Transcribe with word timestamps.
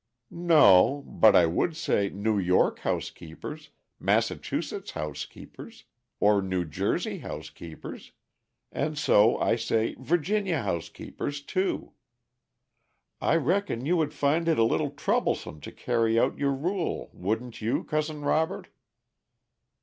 "No, 0.33 1.03
but 1.05 1.35
I 1.35 1.45
would 1.45 1.77
say 1.77 2.09
'New 2.09 2.39
York 2.39 2.79
housekeepers,' 2.79 3.69
'Massachusetts 3.99 4.89
housekeepers,' 4.97 5.83
or 6.19 6.41
'New 6.41 6.65
Jersey 6.65 7.19
housekeepers,' 7.19 8.11
and 8.71 8.97
so 8.97 9.37
I 9.37 9.55
say 9.55 9.93
'Virginia 9.99 10.63
housekeepers,' 10.63 11.43
too. 11.43 11.91
I 13.21 13.35
reckon 13.35 13.85
you 13.85 13.95
would 13.95 14.11
find 14.15 14.47
it 14.47 14.57
a 14.57 14.63
little 14.63 14.89
troublesome 14.89 15.61
to 15.61 15.71
carry 15.71 16.17
out 16.17 16.35
your 16.39 16.55
rule, 16.55 17.11
wouldn't 17.13 17.61
you, 17.61 17.83
Cousin 17.83 18.21
Robert?" 18.21 18.69